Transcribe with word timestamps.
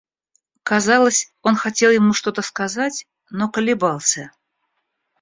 Казалось, 0.63 1.31
он 1.43 1.55
хотел 1.55 1.91
ему 1.91 2.13
что-то 2.13 2.41
сказать, 2.41 3.05
но 3.29 3.51
колебался. 3.51 4.31